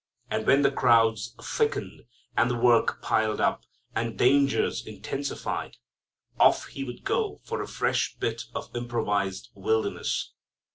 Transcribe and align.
And 0.31 0.47
when 0.47 0.63
the 0.63 0.71
crowds 0.71 1.35
thickened, 1.39 2.05
and 2.35 2.59
work 2.59 3.03
piled 3.03 3.39
up, 3.39 3.65
and 3.95 4.17
dangers 4.17 4.83
intensified, 4.87 5.77
off 6.39 6.65
He 6.69 6.83
would 6.83 7.03
go 7.03 7.39
for 7.43 7.61
a 7.61 7.67
fresh 7.67 8.15
bit 8.15 8.45
of 8.55 8.75
improvised 8.75 9.49
wilderness. 9.53 10.33